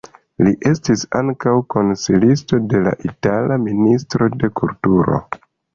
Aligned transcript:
Li 0.45 0.53
estis 0.69 1.03
ankaŭ 1.19 1.53
konsilisto 1.75 2.61
de 2.73 2.83
la 2.89 2.97
itala 3.11 3.63
ministro 3.71 4.35
de 4.43 4.55
kulturo. 4.63 5.27